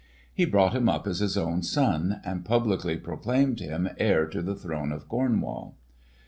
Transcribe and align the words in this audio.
He 0.33 0.45
brought 0.45 0.73
him 0.73 0.89
up 0.89 1.05
as 1.05 1.19
his 1.19 1.37
own 1.37 1.61
son, 1.61 2.21
and 2.25 2.43
publicly 2.43 2.97
proclaimed 2.97 3.59
him 3.59 3.87
heir 3.99 4.25
to 4.29 4.41
the 4.41 4.55
throne 4.55 4.91
of 4.91 5.07
Cornwall. 5.07 5.75